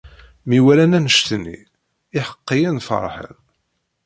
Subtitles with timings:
[0.47, 1.57] Mi walan annect nni,
[2.19, 3.35] iḥeqqiyen ferḥen.